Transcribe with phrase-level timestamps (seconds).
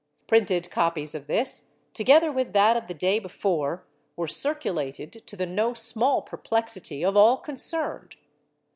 [0.25, 3.85] Printed copies of tliis, together with that of the day before,
[4.15, 8.15] were circulated to the no small perplexity of all concerned.